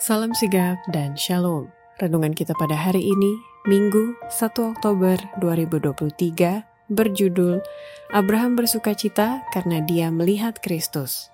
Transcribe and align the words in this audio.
Salam 0.00 0.32
sigap 0.32 0.80
dan 0.96 1.12
shalom. 1.12 1.68
Renungan 2.00 2.32
kita 2.32 2.56
pada 2.56 2.72
hari 2.72 3.04
ini, 3.04 3.36
Minggu 3.68 4.16
1 4.32 4.72
Oktober 4.72 5.20
2023, 5.44 6.64
berjudul 6.88 7.60
Abraham 8.08 8.56
bersuka 8.56 8.96
cita 8.96 9.44
karena 9.52 9.84
dia 9.84 10.08
melihat 10.08 10.56
Kristus. 10.64 11.28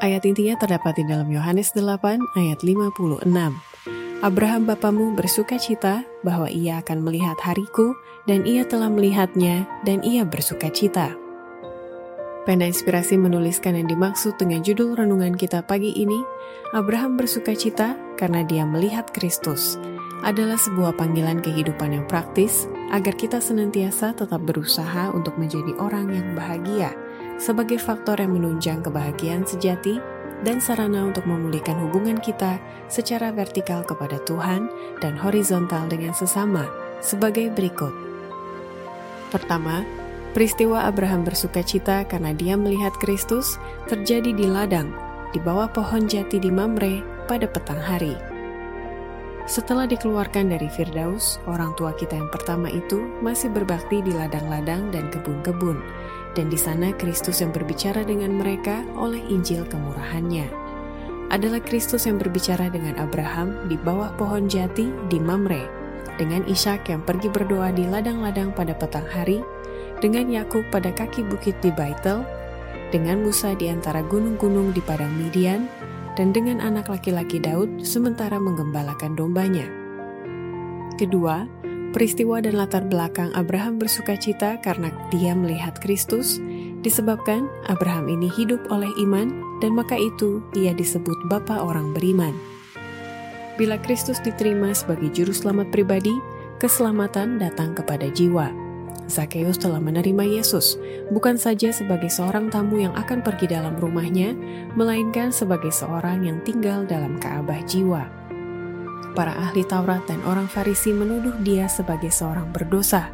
Ayat 0.00 0.24
intinya 0.24 0.56
terdapat 0.56 0.96
di 0.96 1.04
dalam 1.04 1.28
Yohanes 1.28 1.76
8 1.76 2.24
ayat 2.40 2.64
56. 2.64 3.20
Abraham 4.24 4.62
bapamu 4.64 5.12
bersuka 5.12 5.60
cita 5.60 6.08
bahwa 6.24 6.48
ia 6.48 6.80
akan 6.80 7.04
melihat 7.04 7.36
hariku 7.44 7.92
dan 8.24 8.48
ia 8.48 8.64
telah 8.64 8.88
melihatnya 8.88 9.68
dan 9.84 10.00
ia 10.00 10.24
bersuka 10.24 10.72
cita. 10.72 11.27
Pena 12.48 12.64
Inspirasi 12.64 13.20
menuliskan 13.20 13.76
yang 13.76 13.92
dimaksud 13.92 14.40
dengan 14.40 14.64
judul 14.64 14.96
renungan 14.96 15.36
kita 15.36 15.60
pagi 15.60 15.92
ini, 15.92 16.16
Abraham 16.72 17.20
bersuka 17.20 17.52
cita 17.52 17.92
karena 18.16 18.40
dia 18.40 18.64
melihat 18.64 19.04
Kristus, 19.12 19.76
adalah 20.24 20.56
sebuah 20.56 20.96
panggilan 20.96 21.44
kehidupan 21.44 21.92
yang 21.92 22.08
praktis 22.08 22.64
agar 22.88 23.12
kita 23.20 23.36
senantiasa 23.36 24.16
tetap 24.16 24.40
berusaha 24.48 25.12
untuk 25.12 25.36
menjadi 25.36 25.76
orang 25.76 26.08
yang 26.08 26.32
bahagia 26.32 26.96
sebagai 27.36 27.76
faktor 27.76 28.16
yang 28.16 28.32
menunjang 28.32 28.80
kebahagiaan 28.80 29.44
sejati 29.44 30.00
dan 30.40 30.56
sarana 30.56 31.04
untuk 31.04 31.28
memulihkan 31.28 31.76
hubungan 31.84 32.16
kita 32.16 32.56
secara 32.88 33.28
vertikal 33.28 33.84
kepada 33.84 34.24
Tuhan 34.24 34.72
dan 35.04 35.20
horizontal 35.20 35.84
dengan 35.84 36.16
sesama 36.16 36.64
sebagai 37.04 37.52
berikut. 37.52 37.92
Pertama, 39.28 39.84
Peristiwa 40.36 40.84
Abraham 40.84 41.24
bersuka 41.24 41.64
cita 41.64 42.04
karena 42.04 42.36
dia 42.36 42.52
melihat 42.54 42.92
Kristus 43.00 43.56
terjadi 43.88 44.36
di 44.36 44.44
ladang, 44.44 44.92
di 45.32 45.40
bawah 45.40 45.72
pohon 45.72 46.04
jati 46.04 46.36
di 46.36 46.52
Mamre 46.52 47.00
pada 47.24 47.48
petang 47.48 47.80
hari. 47.80 48.12
Setelah 49.48 49.88
dikeluarkan 49.88 50.52
dari 50.52 50.68
Firdaus, 50.68 51.40
orang 51.48 51.72
tua 51.80 51.96
kita 51.96 52.20
yang 52.20 52.28
pertama 52.28 52.68
itu 52.68 53.00
masih 53.24 53.48
berbakti 53.48 54.04
di 54.04 54.12
ladang-ladang 54.12 54.92
dan 54.92 55.08
kebun-kebun, 55.08 55.80
dan 56.36 56.52
di 56.52 56.60
sana 56.60 56.92
Kristus 57.00 57.40
yang 57.40 57.48
berbicara 57.56 58.04
dengan 58.04 58.36
mereka 58.36 58.84
oleh 59.00 59.24
Injil 59.32 59.64
kemurahannya. 59.64 60.44
Adalah 61.32 61.64
Kristus 61.64 62.04
yang 62.04 62.20
berbicara 62.20 62.68
dengan 62.68 63.00
Abraham 63.00 63.72
di 63.72 63.80
bawah 63.80 64.12
pohon 64.20 64.52
jati 64.52 64.92
di 65.08 65.16
Mamre, 65.16 65.64
dengan 66.20 66.44
Ishak 66.44 66.92
yang 66.92 67.00
pergi 67.00 67.32
berdoa 67.32 67.72
di 67.72 67.88
ladang-ladang 67.88 68.52
pada 68.52 68.76
petang 68.76 69.08
hari, 69.08 69.40
dengan 69.98 70.30
Yakub 70.30 70.66
pada 70.70 70.94
kaki 70.94 71.26
bukit 71.26 71.58
di 71.62 71.74
Baitel, 71.74 72.22
dengan 72.94 73.20
Musa 73.22 73.52
di 73.54 73.68
antara 73.68 74.00
gunung-gunung 74.06 74.72
di 74.72 74.80
padang 74.82 75.12
Midian, 75.14 75.66
dan 76.18 76.34
dengan 76.34 76.58
anak 76.58 76.90
laki-laki 76.90 77.38
Daud 77.38 77.86
sementara 77.86 78.42
menggembalakan 78.42 79.14
dombanya. 79.14 79.66
Kedua, 80.98 81.46
peristiwa 81.94 82.42
dan 82.42 82.58
latar 82.58 82.82
belakang 82.90 83.30
Abraham 83.38 83.78
bersuka 83.78 84.18
cita 84.18 84.58
karena 84.58 84.90
dia 85.14 85.30
melihat 85.30 85.78
Kristus, 85.78 86.42
disebabkan 86.82 87.46
Abraham 87.70 88.10
ini 88.10 88.26
hidup 88.34 88.58
oleh 88.74 88.90
iman 89.06 89.30
dan 89.62 89.78
maka 89.78 89.94
itu 89.94 90.42
ia 90.58 90.74
disebut 90.74 91.30
bapa 91.30 91.62
orang 91.62 91.94
beriman. 91.94 92.34
Bila 93.58 93.78
Kristus 93.78 94.22
diterima 94.22 94.70
sebagai 94.74 95.10
juru 95.10 95.34
selamat 95.34 95.70
pribadi, 95.74 96.14
keselamatan 96.62 97.38
datang 97.38 97.74
kepada 97.74 98.06
jiwa. 98.10 98.67
Zakheus 99.08 99.56
telah 99.56 99.80
menerima 99.80 100.20
Yesus, 100.20 100.76
bukan 101.08 101.40
saja 101.40 101.72
sebagai 101.72 102.12
seorang 102.12 102.52
tamu 102.52 102.84
yang 102.84 102.92
akan 102.92 103.24
pergi 103.24 103.48
dalam 103.48 103.72
rumahnya, 103.80 104.36
melainkan 104.76 105.32
sebagai 105.32 105.72
seorang 105.72 106.28
yang 106.28 106.38
tinggal 106.44 106.84
dalam 106.84 107.16
Ka'bah 107.16 107.64
jiwa. 107.64 108.04
Para 109.16 109.32
ahli 109.32 109.64
Taurat 109.64 110.04
dan 110.04 110.20
orang 110.28 110.44
Farisi 110.46 110.92
menuduh 110.92 111.34
dia 111.40 111.66
sebagai 111.66 112.12
seorang 112.12 112.52
berdosa. 112.52 113.08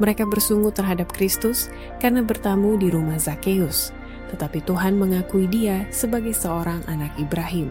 Mereka 0.00 0.26
bersungguh 0.26 0.74
terhadap 0.74 1.12
Kristus 1.12 1.70
karena 2.02 2.24
bertamu 2.24 2.74
di 2.80 2.90
rumah 2.90 3.20
Zakheus, 3.20 3.94
tetapi 4.32 4.64
Tuhan 4.64 4.96
mengakui 4.98 5.46
dia 5.46 5.86
sebagai 5.92 6.34
seorang 6.34 6.82
anak 6.90 7.14
Ibrahim. 7.20 7.70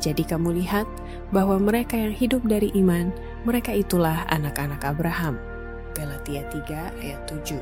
Jadi 0.00 0.24
kamu 0.24 0.62
lihat 0.64 0.88
bahwa 1.34 1.60
mereka 1.60 1.98
yang 1.98 2.14
hidup 2.14 2.40
dari 2.48 2.72
iman, 2.78 3.12
mereka 3.44 3.76
itulah 3.76 4.24
anak-anak 4.32 4.80
Abraham. 4.80 5.49
Galatia 6.00 6.40
3 6.48 7.04
ayat 7.04 7.20
7. 7.28 7.60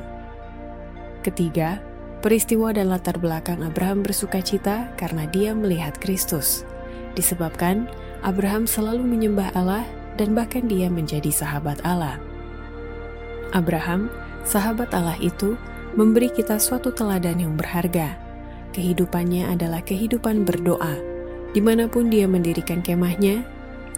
Ketiga, 1.27 1.83
peristiwa 2.23 2.71
dan 2.71 2.87
latar 2.87 3.19
belakang 3.19 3.59
Abraham 3.59 3.99
bersuka 3.99 4.39
cita 4.39 4.87
karena 4.95 5.27
dia 5.27 5.51
melihat 5.51 5.99
Kristus. 5.99 6.63
Disebabkan 7.19 7.91
Abraham 8.23 8.63
selalu 8.63 9.03
menyembah 9.03 9.51
Allah 9.51 9.83
dan 10.15 10.31
bahkan 10.31 10.71
dia 10.71 10.87
menjadi 10.87 11.27
sahabat 11.27 11.83
Allah. 11.83 12.15
Abraham, 13.51 14.07
sahabat 14.47 14.95
Allah 14.95 15.19
itu, 15.19 15.59
memberi 15.99 16.31
kita 16.31 16.55
suatu 16.63 16.95
teladan 16.95 17.43
yang 17.43 17.59
berharga. 17.59 18.15
Kehidupannya 18.71 19.51
adalah 19.51 19.83
kehidupan 19.83 20.47
berdoa. 20.47 20.95
Di 21.51 21.59
mana 21.59 21.89
pun 21.89 22.13
dia 22.13 22.29
mendirikan 22.29 22.79
kemahnya, 22.85 23.41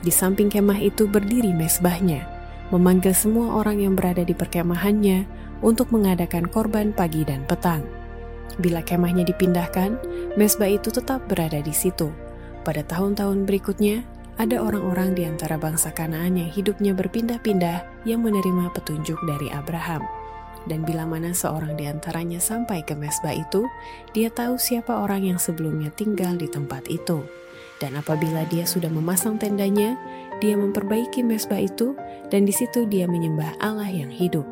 di 0.02 0.10
samping 0.10 0.48
kemah 0.48 0.80
itu 0.80 1.06
berdiri 1.06 1.52
mesbahnya 1.52 2.31
memanggil 2.72 3.12
semua 3.12 3.60
orang 3.60 3.84
yang 3.84 3.94
berada 3.94 4.24
di 4.24 4.32
perkemahannya 4.32 5.28
untuk 5.62 5.92
mengadakan 5.92 6.48
korban 6.48 6.96
pagi 6.96 7.22
dan 7.28 7.44
petang. 7.46 7.84
Bila 8.60 8.84
kemahnya 8.84 9.24
dipindahkan, 9.28 9.96
mesbah 10.36 10.68
itu 10.68 10.92
tetap 10.92 11.24
berada 11.28 11.60
di 11.60 11.72
situ. 11.72 12.12
Pada 12.64 12.84
tahun-tahun 12.84 13.48
berikutnya, 13.48 14.04
ada 14.40 14.58
orang-orang 14.64 15.14
di 15.14 15.28
antara 15.28 15.60
bangsa 15.60 15.92
Kanaan 15.92 16.40
yang 16.40 16.50
hidupnya 16.50 16.96
berpindah-pindah 16.96 18.08
yang 18.08 18.24
menerima 18.26 18.74
petunjuk 18.74 19.20
dari 19.28 19.52
Abraham. 19.54 20.02
Dan 20.70 20.86
bila 20.86 21.10
mana 21.10 21.34
seorang 21.34 21.74
di 21.74 21.90
antaranya 21.90 22.38
sampai 22.38 22.86
ke 22.86 22.94
mesbah 22.94 23.34
itu, 23.34 23.66
dia 24.14 24.30
tahu 24.30 24.62
siapa 24.62 24.94
orang 24.94 25.26
yang 25.26 25.40
sebelumnya 25.42 25.90
tinggal 25.94 26.38
di 26.38 26.46
tempat 26.46 26.86
itu. 26.88 27.26
Dan 27.82 27.98
apabila 27.98 28.46
dia 28.46 28.70
sudah 28.70 28.94
memasang 28.94 29.42
tendanya, 29.42 29.98
dia 30.38 30.54
memperbaiki 30.54 31.26
mesbah 31.26 31.58
itu, 31.58 31.98
dan 32.30 32.46
di 32.46 32.54
situ 32.54 32.86
dia 32.86 33.10
menyembah 33.10 33.58
Allah 33.58 33.90
yang 33.90 34.14
hidup. 34.14 34.46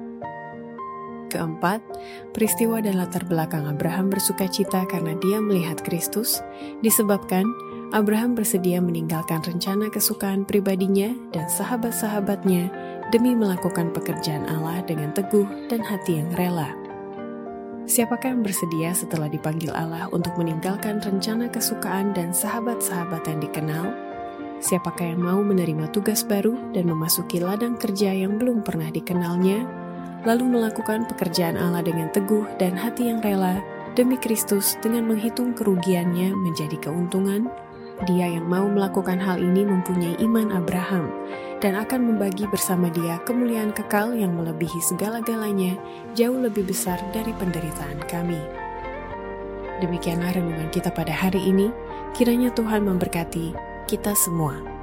Keempat, 1.30 1.86
peristiwa 2.34 2.82
dan 2.82 2.98
latar 2.98 3.22
belakang 3.30 3.70
Abraham 3.70 4.10
bersuka 4.10 4.50
cita 4.50 4.82
karena 4.90 5.14
dia 5.22 5.38
melihat 5.38 5.78
Kristus, 5.86 6.42
disebabkan 6.82 7.46
Abraham 7.94 8.34
bersedia 8.34 8.82
meninggalkan 8.82 9.46
rencana 9.46 9.94
kesukaan 9.94 10.42
pribadinya 10.42 11.14
dan 11.30 11.46
sahabat-sahabatnya 11.46 12.74
demi 13.14 13.38
melakukan 13.38 13.94
pekerjaan 13.94 14.50
Allah 14.50 14.82
dengan 14.86 15.14
teguh 15.14 15.70
dan 15.70 15.86
hati 15.86 16.18
yang 16.18 16.30
rela. 16.34 16.89
Siapakah 17.90 18.38
yang 18.38 18.46
bersedia 18.46 18.94
setelah 18.94 19.26
dipanggil 19.26 19.74
Allah 19.74 20.06
untuk 20.14 20.38
meninggalkan 20.38 21.02
rencana 21.02 21.50
kesukaan 21.50 22.14
dan 22.14 22.30
sahabat-sahabat 22.38 23.26
yang 23.26 23.42
dikenal? 23.42 23.90
Siapakah 24.62 25.10
yang 25.10 25.26
mau 25.26 25.42
menerima 25.42 25.90
tugas 25.90 26.22
baru 26.22 26.54
dan 26.70 26.86
memasuki 26.86 27.42
ladang 27.42 27.82
kerja 27.82 28.14
yang 28.14 28.38
belum 28.38 28.62
pernah 28.62 28.94
dikenalnya, 28.94 29.66
lalu 30.22 30.54
melakukan 30.54 31.10
pekerjaan 31.10 31.58
Allah 31.58 31.82
dengan 31.82 32.14
teguh 32.14 32.46
dan 32.62 32.78
hati 32.78 33.10
yang 33.10 33.26
rela 33.26 33.58
demi 33.98 34.22
Kristus 34.22 34.78
dengan 34.86 35.10
menghitung 35.10 35.58
kerugiannya 35.58 36.38
menjadi 36.38 36.78
keuntungan? 36.78 37.50
Dia 38.08 38.32
yang 38.32 38.48
mau 38.48 38.64
melakukan 38.64 39.20
hal 39.20 39.44
ini 39.44 39.68
mempunyai 39.68 40.16
iman 40.24 40.56
Abraham 40.56 41.12
dan 41.60 41.76
akan 41.76 42.16
membagi 42.16 42.48
bersama 42.48 42.88
dia 42.88 43.20
kemuliaan 43.28 43.76
kekal 43.76 44.16
yang 44.16 44.32
melebihi 44.40 44.80
segala-galanya, 44.80 45.76
jauh 46.16 46.40
lebih 46.40 46.64
besar 46.64 46.96
dari 47.12 47.36
penderitaan 47.36 48.00
kami. 48.08 48.40
Demikianlah 49.84 50.32
renungan 50.32 50.72
kita 50.72 50.96
pada 50.96 51.12
hari 51.12 51.44
ini. 51.44 51.68
Kiranya 52.16 52.56
Tuhan 52.56 52.88
memberkati 52.88 53.52
kita 53.92 54.16
semua. 54.16 54.79